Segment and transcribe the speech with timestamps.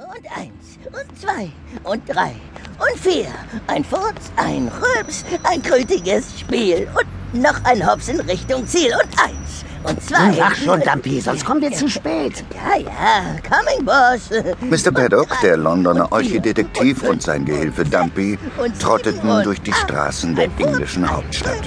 [0.00, 1.50] Und eins, und zwei,
[1.84, 2.32] und drei,
[2.78, 3.26] und vier.
[3.66, 6.88] Ein Furz, ein Rülps, ein krötiges Spiel.
[6.94, 8.92] Und noch ein Hops in Richtung Ziel.
[8.94, 10.34] Und eins, und zwei.
[10.38, 12.42] Mach schon, Dumpy, sonst kommen wir zu spät.
[12.54, 14.30] Ja, ja, coming, Boss.
[14.60, 14.90] Mr.
[14.90, 18.38] Paddock, der Londoner Archidetektiv und sein Gehilfe Dumpy
[18.80, 21.60] trotteten durch die Straßen der englischen Hauptstadt.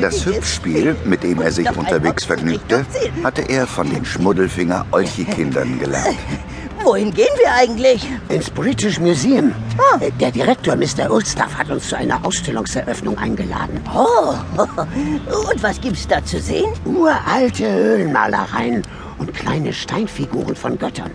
[0.00, 2.86] Das Hüpfspiel, mit dem er sich unterwegs vergnügte,
[3.22, 6.16] hatte er von den Schmuddelfinger-Olchi-Kindern gelernt.
[6.90, 8.04] Wohin gehen wir eigentlich?
[8.30, 9.52] Ins British Museum.
[10.00, 11.08] Äh, Der Direktor, Mr.
[11.08, 13.80] Ulstaff, hat uns zu einer Ausstellungseröffnung eingeladen.
[13.94, 14.34] Oh,
[15.52, 16.72] und was gibt's da zu sehen?
[16.84, 18.82] Uralte Höhlenmalereien
[19.18, 21.12] und kleine Steinfiguren von Göttern.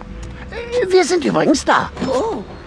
[0.49, 1.89] Äh, Wir sind übrigens da.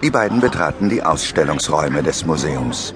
[0.03, 2.93] Die beiden betraten die Ausstellungsräume des Museums.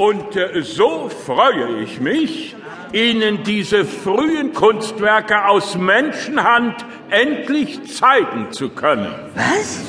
[0.00, 2.56] Und äh, so freue ich mich,
[2.90, 9.14] Ihnen diese frühen Kunstwerke aus Menschenhand endlich zeigen zu können.
[9.34, 9.80] Was?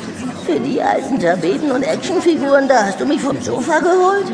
[0.46, 4.26] Für die alten Tapeten und Actionfiguren, da hast du mich vom Sofa geholt?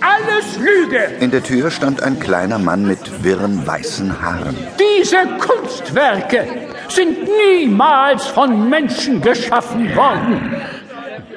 [0.00, 1.16] Alles Lüge!
[1.18, 4.56] In der Tür stand ein kleiner Mann mit wirren weißen Haaren.
[4.78, 6.46] Diese Kunstwerke
[6.88, 7.18] sind
[7.50, 10.57] niemals von Menschen geschaffen worden.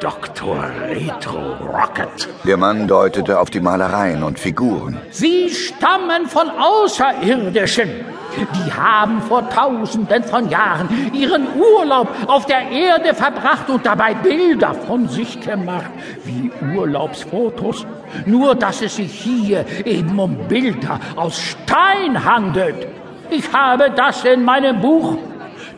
[0.02, 0.58] Dr.
[0.90, 2.28] Retro Rocket.
[2.44, 5.00] Der Mann deutete auf die Malereien und Figuren.
[5.12, 7.88] Sie stammen von Außerirdischen.
[8.36, 14.74] Die haben vor tausenden von Jahren ihren Urlaub auf der Erde verbracht und dabei Bilder
[14.74, 15.92] von sich gemacht,
[16.24, 17.86] wie Urlaubsfotos.
[18.26, 22.88] Nur, dass es sich hier eben um Bilder aus Stein handelt.
[23.30, 25.20] Ich habe das in meinem Buch,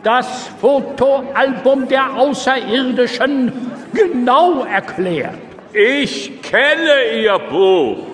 [0.02, 5.38] das Fotoalbum der Außerirdischen, genau erklärt.
[5.72, 8.06] Ich kenne Ihr Buch.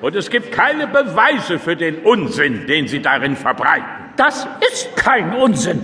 [0.00, 3.86] Und es gibt keine Beweise für den Unsinn, den Sie darin verbreiten.
[4.16, 5.80] Das ist kein Unsinn.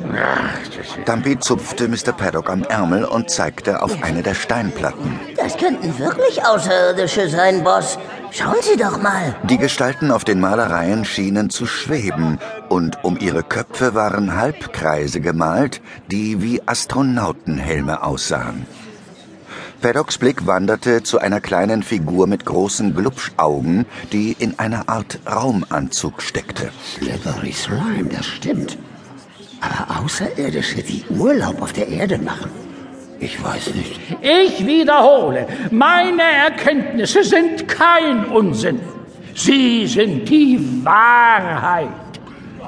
[1.06, 2.12] Dumpy zupfte Mr.
[2.12, 5.20] Paddock am Ärmel und zeigte auf eine der Steinplatten.
[5.36, 7.96] Das könnten wirklich Außerirdische sein, Boss.
[8.36, 9.36] Schauen Sie doch mal.
[9.45, 15.80] Die Gestalten auf den Malereien schienen zu schweben, und um ihre Köpfe waren Halbkreise gemalt,
[16.11, 18.67] die wie Astronautenhelme aussahen.
[19.80, 26.20] Paddocks Blick wanderte zu einer kleinen Figur mit großen Glubschaugen, die in einer Art Raumanzug
[26.20, 26.72] steckte.
[26.96, 28.78] Slippery Slime, das stimmt.
[29.61, 32.64] Aber Außerirdische, die Urlaub auf der Erde machen?
[33.24, 33.98] Ich weiß nicht.
[34.20, 38.80] Ich wiederhole, meine Erkenntnisse sind kein Unsinn.
[39.35, 41.89] Sie sind die Wahrheit.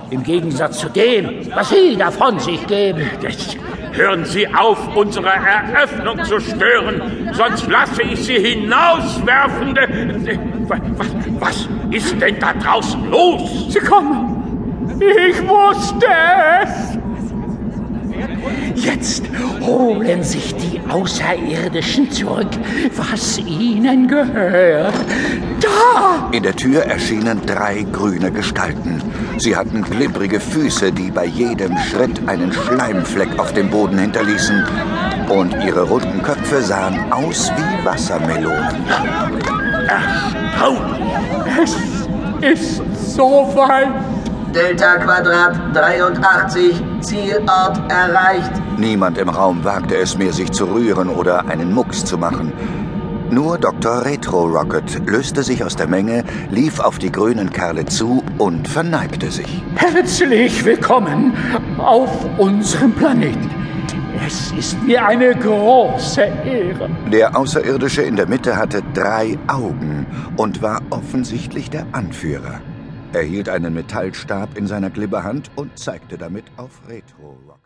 [0.08, 3.02] Im Gegensatz zu dem, was Sie davon sich geben.
[3.20, 3.58] Jetzt
[3.92, 7.02] hören Sie auf, unsere Eröffnung zu stören,
[7.32, 9.88] sonst lasse ich Sie hinauswerfende.
[10.96, 11.08] Was,
[11.38, 13.66] was ist denn da draußen los?
[13.68, 14.88] Sie kommen.
[15.00, 16.06] Ich wusste
[16.62, 17.05] es.
[18.76, 19.24] Jetzt
[19.62, 22.50] holen sich die Außerirdischen zurück,
[22.94, 24.94] was ihnen gehört.
[25.60, 26.28] Da!
[26.30, 29.02] In der Tür erschienen drei grüne Gestalten.
[29.38, 34.62] Sie hatten glibbrige Füße, die bei jedem Schritt einen Schleimfleck auf dem Boden hinterließen.
[35.30, 38.76] Und ihre runden Köpfe sahen aus wie Wassermelonen.
[41.62, 41.76] Es
[42.42, 42.82] ist
[43.14, 43.88] soweit.
[44.54, 48.52] Delta Quadrat 83, Zielort erreicht.
[48.78, 52.52] Niemand im Raum wagte es mehr, sich zu rühren oder einen Mucks zu machen.
[53.30, 54.04] Nur Dr.
[54.04, 59.30] Retro Rocket löste sich aus der Menge, lief auf die grünen Kerle zu und verneigte
[59.30, 59.62] sich.
[59.74, 61.34] Herzlich willkommen
[61.78, 63.50] auf unserem Planeten.
[64.24, 66.88] Es ist mir eine große Ehre.
[67.12, 72.60] Der Außerirdische in der Mitte hatte drei Augen und war offensichtlich der Anführer.
[73.16, 77.56] Er hielt einen Metallstab in seiner Glibberhand und zeigte damit auf Retro Rocket.